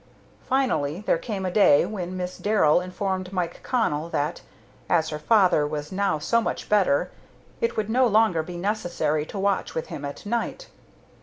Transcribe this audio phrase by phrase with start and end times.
[0.49, 4.41] Finally there came a day when Miss Darrell informed Mike Connell that,
[4.89, 7.11] as her father was now so much better,
[7.59, 10.69] it would no longer be necessary to watch with him at night.